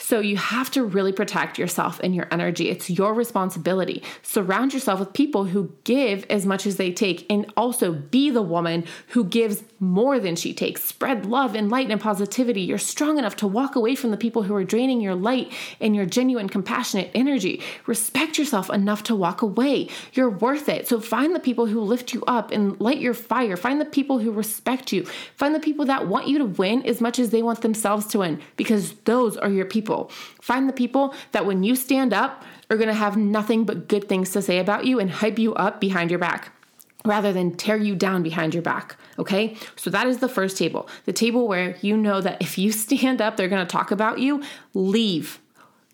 So 0.00 0.20
you 0.20 0.36
have 0.36 0.70
to 0.70 0.84
really 0.84 1.12
protect 1.12 1.58
yourself 1.58 2.00
and 2.04 2.14
your 2.14 2.28
energy. 2.30 2.70
It's 2.70 2.88
your 2.88 3.12
responsibility. 3.12 4.02
Surround 4.22 4.72
yourself 4.72 5.00
with 5.00 5.12
people 5.12 5.44
who 5.44 5.72
give 5.82 6.24
as 6.30 6.46
much 6.46 6.66
as 6.66 6.76
they 6.76 6.92
take 6.92 7.26
and 7.28 7.52
also 7.56 7.92
be 7.92 8.30
the 8.30 8.40
woman 8.40 8.84
who 9.08 9.24
gives 9.24 9.64
more 9.80 10.20
than 10.20 10.36
she 10.36 10.54
takes. 10.54 10.84
Spread 10.84 11.26
love 11.26 11.56
and 11.56 11.68
light 11.68 11.90
and 11.90 12.00
positivity. 12.00 12.60
You're 12.60 12.78
strong 12.78 13.18
enough 13.18 13.36
to 13.36 13.46
walk 13.48 13.74
away 13.74 13.96
from 13.96 14.12
the 14.12 14.16
people 14.16 14.44
who 14.44 14.54
are 14.54 14.64
draining 14.64 15.00
your 15.00 15.16
light 15.16 15.52
and 15.80 15.96
your 15.96 16.06
genuine, 16.06 16.48
compassionate 16.48 17.10
energy. 17.12 17.60
Respect 17.86 18.38
yourself 18.38 18.70
enough 18.70 19.02
to 19.04 19.16
walk 19.16 19.42
away. 19.42 19.88
You're 20.12 20.30
worth 20.30 20.68
it. 20.68 20.86
So 20.86 21.00
find 21.00 21.34
the 21.34 21.40
people 21.40 21.66
who 21.66 21.80
lift 21.80 22.14
you 22.14 22.22
up 22.28 22.52
and 22.52 22.80
light 22.80 22.98
your 22.98 23.14
fire. 23.14 23.56
Find 23.56 23.80
the 23.80 23.84
people 23.84 24.20
who 24.20 24.30
respect 24.30 24.92
you. 24.92 25.04
Find 25.34 25.54
the 25.54 25.60
people 25.60 25.86
that 25.86 26.06
want 26.06 26.28
you 26.28 26.38
to 26.38 26.44
win 26.44 26.86
as 26.86 27.00
much 27.00 27.18
as 27.18 27.30
they 27.30 27.42
want 27.42 27.62
themselves 27.62 28.06
to 28.06 28.20
win 28.20 28.40
because 28.56 28.92
those 29.04 29.36
are 29.36 29.50
your 29.50 29.66
people 29.66 29.87
people. 29.88 30.10
Find 30.42 30.68
the 30.68 30.72
people 30.72 31.14
that 31.32 31.46
when 31.46 31.62
you 31.62 31.74
stand 31.74 32.12
up 32.12 32.44
are 32.70 32.76
going 32.76 32.88
to 32.88 32.94
have 32.94 33.16
nothing 33.16 33.64
but 33.64 33.88
good 33.88 34.08
things 34.08 34.30
to 34.32 34.42
say 34.42 34.58
about 34.58 34.84
you 34.84 35.00
and 35.00 35.10
hype 35.10 35.38
you 35.38 35.54
up 35.54 35.80
behind 35.80 36.10
your 36.10 36.18
back 36.18 36.52
rather 37.04 37.32
than 37.32 37.56
tear 37.56 37.76
you 37.76 37.94
down 37.94 38.22
behind 38.22 38.52
your 38.52 38.62
back. 38.62 38.96
Okay. 39.18 39.56
So 39.76 39.88
that 39.88 40.06
is 40.06 40.18
the 40.18 40.28
first 40.28 40.58
table. 40.58 40.88
The 41.06 41.12
table 41.12 41.48
where 41.48 41.76
you 41.80 41.96
know 41.96 42.20
that 42.20 42.42
if 42.42 42.58
you 42.58 42.70
stand 42.86 43.22
up, 43.22 43.36
they're 43.36 43.48
to 43.48 43.64
talk 43.64 43.90
about 43.90 44.18
you, 44.18 44.42
leave. 44.74 45.40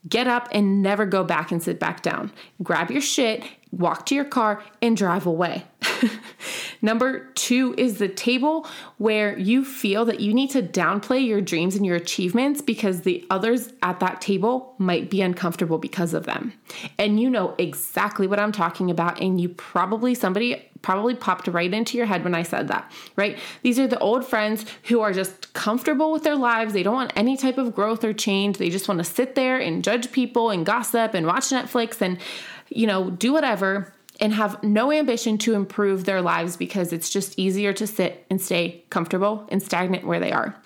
Get 0.08 0.26
up 0.26 0.48
and 0.52 0.82
never 0.82 1.06
go 1.06 1.24
back 1.24 1.52
and 1.52 1.62
sit 1.62 1.78
back 1.78 2.02
down. 2.02 2.32
Grab 2.62 2.90
your 2.90 3.00
shit, 3.00 3.42
walk 3.70 4.04
to 4.06 4.14
your 4.14 4.26
car, 4.26 4.62
and 4.82 4.96
drive 4.96 5.24
away. 5.24 5.64
Number 6.82 7.30
two 7.34 7.74
is 7.78 7.98
the 7.98 8.08
table 8.08 8.66
where 8.98 9.38
you 9.38 9.64
feel 9.64 10.04
that 10.04 10.20
you 10.20 10.34
need 10.34 10.50
to 10.50 10.62
downplay 10.62 11.26
your 11.26 11.40
dreams 11.40 11.76
and 11.76 11.84
your 11.84 11.96
achievements 11.96 12.60
because 12.60 13.02
the 13.02 13.26
others 13.30 13.72
at 13.82 14.00
that 14.00 14.20
table 14.20 14.74
might 14.78 15.10
be 15.10 15.22
uncomfortable 15.22 15.78
because 15.78 16.14
of 16.14 16.26
them. 16.26 16.52
And 16.98 17.20
you 17.20 17.30
know 17.30 17.54
exactly 17.58 18.26
what 18.26 18.38
I'm 18.38 18.52
talking 18.52 18.90
about. 18.90 19.20
And 19.20 19.40
you 19.40 19.48
probably, 19.48 20.14
somebody 20.14 20.70
probably 20.82 21.14
popped 21.14 21.48
right 21.48 21.72
into 21.72 21.96
your 21.96 22.06
head 22.06 22.22
when 22.24 22.34
I 22.34 22.42
said 22.42 22.68
that, 22.68 22.90
right? 23.16 23.38
These 23.62 23.78
are 23.78 23.86
the 23.86 23.98
old 23.98 24.26
friends 24.26 24.66
who 24.84 25.00
are 25.00 25.12
just 25.12 25.54
comfortable 25.54 26.12
with 26.12 26.24
their 26.24 26.36
lives. 26.36 26.74
They 26.74 26.82
don't 26.82 26.94
want 26.94 27.12
any 27.16 27.36
type 27.36 27.56
of 27.56 27.74
growth 27.74 28.04
or 28.04 28.12
change. 28.12 28.58
They 28.58 28.68
just 28.68 28.86
want 28.86 28.98
to 28.98 29.04
sit 29.04 29.34
there 29.34 29.58
and 29.58 29.82
judge 29.82 30.12
people 30.12 30.50
and 30.50 30.66
gossip 30.66 31.14
and 31.14 31.26
watch 31.26 31.44
Netflix 31.44 32.02
and, 32.02 32.18
you 32.68 32.86
know, 32.86 33.10
do 33.10 33.32
whatever 33.32 33.92
and 34.24 34.32
have 34.32 34.62
no 34.62 34.90
ambition 34.90 35.36
to 35.36 35.52
improve 35.52 36.06
their 36.06 36.22
lives 36.22 36.56
because 36.56 36.94
it's 36.94 37.10
just 37.10 37.38
easier 37.38 37.74
to 37.74 37.86
sit 37.86 38.24
and 38.30 38.40
stay 38.40 38.82
comfortable 38.88 39.46
and 39.50 39.62
stagnant 39.62 40.06
where 40.06 40.18
they 40.18 40.32
are 40.32 40.56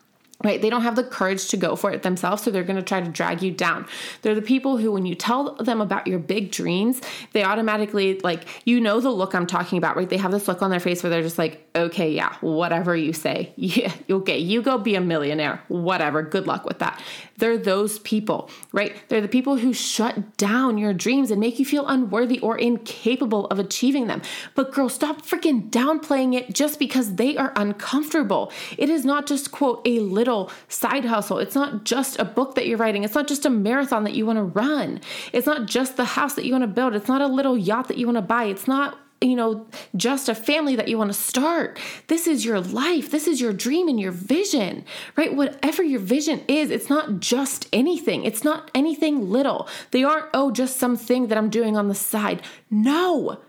right? 0.45 0.63
They 0.63 0.71
don't 0.71 0.83
have 0.83 0.95
the 0.95 1.03
courage 1.03 1.49
to 1.49 1.57
go 1.57 1.75
for 1.75 1.91
it 1.91 2.05
themselves, 2.05 2.45
so 2.45 2.53
they're 2.53 2.63
going 2.63 2.77
to 2.77 2.83
try 2.83 3.01
to 3.01 3.11
drag 3.11 3.43
you 3.43 3.51
down. 3.51 3.87
They're 4.23 4.37
the 4.37 4.41
people 4.43 4.77
who, 4.77 4.93
when 4.93 5.05
you 5.05 5.17
tell 5.17 5.57
them 5.57 5.81
about 5.81 6.07
your 6.07 6.21
big 6.21 6.53
dreams, 6.53 7.01
they 7.33 7.43
automatically, 7.43 8.21
like, 8.21 8.45
you 8.65 8.81
know, 8.81 9.01
the 9.01 9.11
look 9.11 9.35
I'm 9.35 9.49
talking 9.49 9.79
about, 9.79 9.97
right? 9.97 10.09
They 10.09 10.17
have 10.17 10.31
this 10.31 10.47
look 10.47 10.63
on 10.63 10.71
their 10.71 10.79
face 10.79 11.03
where 11.03 11.11
they're 11.11 11.23
just 11.23 11.39
like, 11.39 11.69
okay, 11.75 12.13
yeah, 12.13 12.37
whatever 12.41 12.95
you 12.95 13.13
say. 13.13 13.53
Yeah, 13.69 13.93
okay, 14.09 14.39
you 14.39 14.63
go 14.63 14.79
be 14.79 14.95
a 14.95 15.01
millionaire, 15.01 15.61
whatever. 15.67 16.23
Good 16.23 16.47
luck 16.47 16.65
with 16.65 16.79
that. 16.79 17.03
They're 17.39 17.57
those 17.59 18.01
people, 18.01 18.51
right? 18.73 18.95
They're 19.09 19.21
the 19.21 19.29
people 19.29 19.57
who 19.57 19.73
shut 19.73 20.37
down 20.37 20.77
your 20.77 20.93
dreams 20.93 21.31
and 21.31 21.41
make 21.41 21.59
you 21.59 21.65
feel 21.65 21.87
unworthy 21.87 22.39
or 22.41 22.59
incapable 22.59 23.47
of 23.47 23.59
achieving 23.59 24.09
them. 24.09 24.23
But, 24.55 24.73
girl, 24.73 24.89
stop 24.89 25.23
freaking 25.23 25.71
downplaying 25.71 26.35
it 26.35 26.53
just 26.53 26.79
because 26.79 27.15
they 27.15 27.37
are 27.37 27.53
uncomfortable. 27.55 28.53
It 28.77 28.91
is 28.91 29.05
not 29.05 29.27
just, 29.27 29.53
quote, 29.53 29.83
a 29.87 30.01
little 30.01 30.51
side 30.69 31.05
hustle. 31.05 31.39
It's 31.39 31.55
not 31.55 31.85
just 31.85 32.19
a 32.19 32.25
book 32.25 32.57
that 32.57 32.67
you're 32.67 32.79
writing. 32.79 33.05
It's 33.05 33.15
not 33.15 33.29
just 33.29 33.47
a 33.47 33.51
marathon 33.51 34.05
that 34.05 34.15
you 34.15 34.27
want 34.27 34.39
to 34.39 34.43
run. 34.43 35.01
It's 35.33 35.47
not 35.47 35.67
just 35.67 35.97
the 35.97 36.05
house 36.05 36.35
that 36.35 36.45
you 36.45 36.53
want 36.53 36.63
to 36.63 36.69
build. 36.69 36.95
It's 36.95 37.09
not 37.09 37.23
a 37.23 37.29
little 37.29 37.57
yacht 37.57 37.89
that 37.89 37.99
you 37.99 38.07
want 38.07 38.17
to 38.17 38.23
buy. 38.23 38.45
It's 38.45 38.67
not 38.67 38.99
you 39.21 39.35
know, 39.35 39.67
just 39.97 40.29
a 40.29 40.35
family 40.35 40.77
that 40.77 40.89
you 40.89 40.97
want 40.97 41.11
to 41.11 41.19
start. 41.19 41.79
This 42.07 42.27
is 42.27 42.45
your 42.45 42.61
life. 42.61 43.11
This 43.11 43.27
is 43.27 43.41
your 43.41 43.53
dream 43.53 43.89
and 43.89 43.99
your 43.99 44.13
vision, 44.13 44.85
right? 45.17 45.35
Whatever 45.35 45.83
your 45.83 46.01
vision 46.01 46.43
is, 46.47 46.71
it's 46.71 46.89
not 46.89 47.19
just 47.19 47.69
anything. 47.73 48.25
It's 48.25 48.45
not 48.45 48.71
anything 48.75 49.31
little. 49.31 49.69
They 49.91 50.05
aren't, 50.05 50.27
oh, 50.35 50.51
just 50.51 50.77
something 50.77 51.29
that 51.29 51.39
I'm 51.39 51.51
doing 51.51 51.77
on 51.77 51.89
the 51.89 51.95
side. 51.95 52.43
No, 52.71 53.41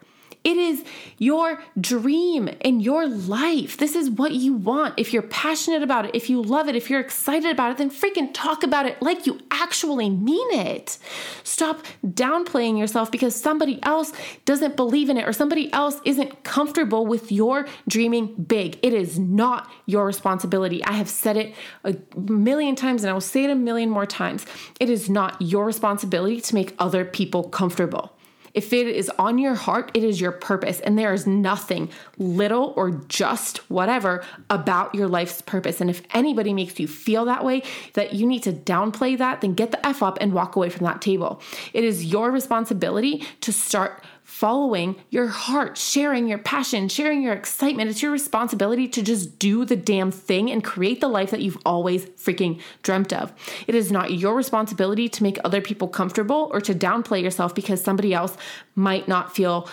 it 0.44 0.56
is 0.56 0.86
your 1.18 1.62
dream 1.80 2.50
and 2.62 2.82
your 2.82 3.08
life. 3.08 3.76
This 3.76 3.94
is 3.94 4.10
what 4.10 4.32
you 4.32 4.54
want. 4.54 4.94
If 4.98 5.12
you're 5.12 5.22
passionate 5.22 5.84
about 5.84 6.06
it, 6.06 6.16
if 6.16 6.30
you 6.30 6.42
love 6.42 6.70
it, 6.70 6.78
if 6.78 6.90
you're 6.90 7.02
excited 7.02 7.52
about 7.52 7.72
it, 7.72 7.78
then 7.78 7.92
freaking 7.92 8.30
talk 8.34 8.64
about 8.64 8.86
it 8.86 9.02
like 9.02 9.28
you 9.28 9.42
actually 9.52 10.10
mean 10.10 10.52
it. 10.52 10.98
Stop 11.44 11.84
downplaying 12.06 12.80
yourself 12.80 13.12
because 13.12 13.36
somebody 13.36 13.80
else 13.84 14.14
doesn't 14.46 14.78
believe 14.78 15.10
in 15.10 15.18
it 15.18 15.28
or 15.28 15.34
somebody 15.34 15.72
else 15.74 16.00
isn't 16.06 16.44
comfortable 16.46 17.06
with 17.06 17.34
your 17.34 17.68
dreaming 17.90 18.34
big. 18.36 18.80
It 18.82 18.94
is 18.94 19.20
not 19.20 19.70
your 19.88 20.06
responsibility. 20.06 20.82
I 20.86 20.94
have 20.94 21.10
said 21.10 21.36
it 21.36 21.54
a 21.84 21.98
million 22.18 22.78
times 22.78 23.04
and 23.04 23.10
I 23.10 23.14
will 23.14 23.20
say 23.20 23.44
it 23.44 23.50
a 23.50 23.56
million 23.56 23.90
more 23.90 24.06
times. 24.06 24.46
It 24.80 24.90
is 24.90 25.10
not 25.10 25.42
your 25.42 25.66
responsibility 25.66 26.40
to 26.40 26.56
make 26.56 26.76
other 26.80 27.04
people 27.04 27.44
comfortable. 27.50 28.16
If 28.54 28.74
it 28.74 28.88
is 28.88 29.10
on 29.20 29.38
your 29.38 29.56
heart, 29.56 29.92
it 29.94 30.04
is 30.04 30.20
your 30.20 30.32
purpose. 30.32 30.80
And 30.80 30.98
there 30.98 31.14
is 31.14 31.28
nothing 31.28 31.90
little 32.18 32.74
or 32.76 32.92
just 32.92 33.58
whatever 33.70 34.24
about 34.50 34.96
your 34.96 35.08
life's 35.08 35.42
purpose. 35.42 35.82
And 35.82 35.90
if 35.90 36.02
anybody 36.14 36.54
makes 36.54 36.80
you 36.80 36.88
feel 36.88 37.26
that 37.26 37.44
way, 37.44 37.64
that 37.94 38.14
you 38.14 38.26
need 38.26 38.44
to 38.44 38.54
downplay 38.54 39.18
that, 39.18 39.42
then 39.42 39.54
get 39.54 39.72
the 39.72 39.86
F 39.86 40.04
up 40.04 40.18
and 40.22 40.34
walk 40.34 40.56
away 40.56 40.70
from 40.70 40.86
that 40.86 41.02
table. 41.02 41.42
It 41.74 41.84
is 41.84 42.06
your 42.06 42.32
responsibility 42.32 43.26
to 43.42 43.54
start 43.54 44.04
following 44.30 44.96
your 45.10 45.26
heart, 45.26 45.76
sharing 45.76 46.28
your 46.28 46.38
passion, 46.38 46.88
sharing 46.88 47.24
your 47.24 47.34
excitement. 47.34 47.90
It's 47.90 48.04
your 48.04 48.12
responsibility 48.12 48.88
to 48.88 49.02
just 49.02 49.40
do 49.40 49.66
the 49.66 49.76
damn 49.76 50.12
thing 50.12 50.52
and 50.52 50.64
create 50.64 51.02
the 51.02 51.08
life 51.08 51.32
that 51.32 51.42
you've 51.42 51.58
always 51.66 52.06
freaking 52.06 52.62
dreamt 52.84 53.12
of. 53.12 53.34
It 53.66 53.74
is 53.74 53.92
not 53.92 54.14
your 54.14 54.36
responsibility 54.36 55.10
to 55.10 55.24
make 55.24 55.40
other 55.44 55.62
people 55.62 55.88
comfortable 55.88 56.52
or 56.54 56.62
to 56.62 56.76
downplay 56.76 57.24
yourself 57.24 57.56
because 57.56 57.84
somebody 57.84 58.14
else 58.14 58.38
might 58.76 59.08
not 59.08 59.36
feel 59.36 59.68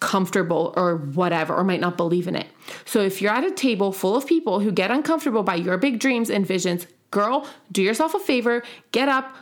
comfortable 0.00 0.74
or 0.76 0.96
whatever, 0.96 1.54
or 1.54 1.62
might 1.62 1.80
not 1.80 1.96
believe 1.96 2.26
in 2.26 2.34
it. 2.34 2.48
So 2.84 3.00
if 3.00 3.22
you're 3.22 3.30
at 3.30 3.44
a 3.44 3.52
table 3.52 3.92
full 3.92 4.16
of 4.16 4.26
people 4.26 4.58
who 4.58 4.72
get 4.72 4.90
uncomfortable 4.90 5.44
by 5.44 5.54
your 5.54 5.78
big 5.78 6.00
dreams 6.00 6.28
and 6.28 6.44
visions, 6.44 6.88
Girl, 7.12 7.46
do 7.70 7.82
yourself 7.82 8.14
a 8.14 8.18
favor, 8.18 8.62
get 8.90 9.06
up, 9.06 9.36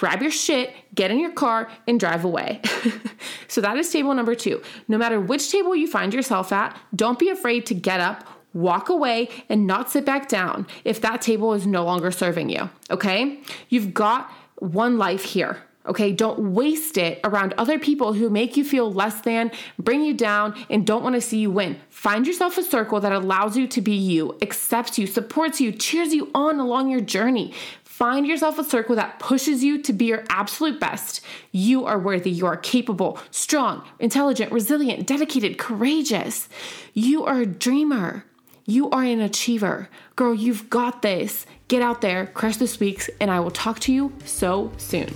grab 0.00 0.22
your 0.22 0.30
shit, 0.30 0.72
get 0.94 1.10
in 1.10 1.20
your 1.20 1.30
car, 1.30 1.70
and 1.86 2.00
drive 2.00 2.24
away. 2.24 2.58
so 3.48 3.60
that 3.60 3.76
is 3.76 3.92
table 3.92 4.14
number 4.14 4.34
two. 4.34 4.62
No 4.88 4.96
matter 4.96 5.20
which 5.20 5.50
table 5.52 5.76
you 5.76 5.86
find 5.86 6.14
yourself 6.14 6.52
at, 6.52 6.74
don't 6.96 7.18
be 7.18 7.28
afraid 7.28 7.66
to 7.66 7.74
get 7.74 8.00
up, 8.00 8.26
walk 8.54 8.88
away, 8.88 9.28
and 9.50 9.66
not 9.66 9.90
sit 9.90 10.06
back 10.06 10.26
down 10.26 10.66
if 10.84 11.02
that 11.02 11.20
table 11.20 11.52
is 11.52 11.66
no 11.66 11.84
longer 11.84 12.10
serving 12.10 12.48
you. 12.48 12.70
Okay? 12.90 13.40
You've 13.68 13.92
got 13.92 14.32
one 14.56 14.96
life 14.96 15.22
here. 15.22 15.58
Okay, 15.90 16.12
don't 16.12 16.54
waste 16.54 16.96
it 16.96 17.18
around 17.24 17.52
other 17.58 17.76
people 17.76 18.12
who 18.12 18.30
make 18.30 18.56
you 18.56 18.64
feel 18.64 18.92
less 18.92 19.22
than, 19.22 19.50
bring 19.76 20.04
you 20.04 20.14
down, 20.14 20.54
and 20.70 20.86
don't 20.86 21.02
want 21.02 21.16
to 21.16 21.20
see 21.20 21.38
you 21.38 21.50
win. 21.50 21.80
Find 21.88 22.28
yourself 22.28 22.56
a 22.56 22.62
circle 22.62 23.00
that 23.00 23.10
allows 23.10 23.56
you 23.56 23.66
to 23.66 23.80
be 23.80 23.96
you, 23.96 24.38
accepts 24.40 25.00
you, 25.00 25.08
supports 25.08 25.60
you, 25.60 25.72
cheers 25.72 26.14
you 26.14 26.30
on 26.32 26.60
along 26.60 26.90
your 26.90 27.00
journey. 27.00 27.52
Find 27.82 28.24
yourself 28.24 28.56
a 28.60 28.62
circle 28.62 28.94
that 28.94 29.18
pushes 29.18 29.64
you 29.64 29.82
to 29.82 29.92
be 29.92 30.04
your 30.04 30.22
absolute 30.28 30.78
best. 30.78 31.22
You 31.50 31.84
are 31.86 31.98
worthy. 31.98 32.30
You 32.30 32.46
are 32.46 32.56
capable, 32.56 33.18
strong, 33.32 33.84
intelligent, 33.98 34.52
resilient, 34.52 35.08
dedicated, 35.08 35.58
courageous. 35.58 36.48
You 36.94 37.24
are 37.24 37.40
a 37.40 37.46
dreamer. 37.46 38.24
You 38.64 38.88
are 38.90 39.02
an 39.02 39.20
achiever. 39.20 39.88
Girl, 40.14 40.34
you've 40.34 40.70
got 40.70 41.02
this. 41.02 41.46
Get 41.66 41.82
out 41.82 42.00
there, 42.00 42.26
crush 42.26 42.58
the 42.58 42.76
weeks, 42.78 43.10
and 43.20 43.28
I 43.28 43.40
will 43.40 43.50
talk 43.50 43.80
to 43.80 43.92
you 43.92 44.12
so 44.24 44.70
soon. 44.76 45.12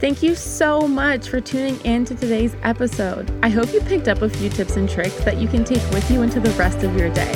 Thank 0.00 0.22
you 0.22 0.36
so 0.36 0.86
much 0.86 1.28
for 1.28 1.40
tuning 1.40 1.80
in 1.80 2.04
to 2.04 2.14
today's 2.14 2.54
episode. 2.62 3.28
I 3.42 3.48
hope 3.48 3.72
you 3.72 3.80
picked 3.80 4.06
up 4.06 4.22
a 4.22 4.28
few 4.28 4.48
tips 4.48 4.76
and 4.76 4.88
tricks 4.88 5.16
that 5.24 5.38
you 5.38 5.48
can 5.48 5.64
take 5.64 5.82
with 5.90 6.08
you 6.08 6.22
into 6.22 6.38
the 6.38 6.50
rest 6.50 6.84
of 6.84 6.96
your 6.96 7.12
day. 7.12 7.32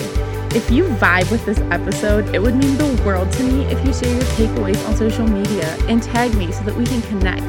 If 0.55 0.71
you 0.71 0.85
vibe 0.85 1.29
with 1.33 1.45
this 1.45 1.59
episode, 1.73 2.33
it 2.33 2.41
would 2.41 2.55
mean 2.55 2.79
the 2.79 3.03
world 3.05 3.33
to 3.33 3.43
me 3.43 3.65
if 3.65 3.85
you 3.85 3.93
share 3.93 4.15
your 4.15 4.23
takeaways 4.37 4.89
on 4.89 4.95
social 4.95 5.27
media 5.27 5.77
and 5.89 6.01
tag 6.01 6.37
me 6.37 6.53
so 6.53 6.63
that 6.63 6.77
we 6.77 6.87
can 6.87 7.03
connect. 7.03 7.43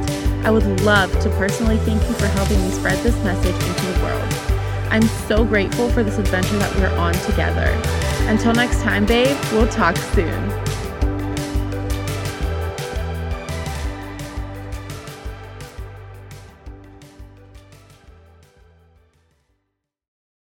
I 0.47 0.49
would 0.49 0.81
love 0.81 1.11
to 1.19 1.29
personally 1.31 1.77
thank 1.77 2.01
you 2.01 2.13
for 2.15 2.25
helping 2.25 2.59
me 2.63 2.71
spread 2.71 2.97
this 3.03 3.15
message 3.23 3.53
into 3.53 3.85
the 3.85 4.03
world. 4.03 4.33
I'm 4.89 5.07
so 5.27 5.45
grateful 5.45 5.89
for 5.89 6.01
this 6.01 6.17
adventure 6.17 6.57
that 6.57 6.75
we're 6.77 6.97
on 6.97 7.13
together. 7.13 7.69
Until 8.31 8.53
next 8.53 8.81
time, 8.81 9.05
babe, 9.05 9.37
we'll 9.51 9.67
talk 9.67 9.95
soon. 9.95 10.52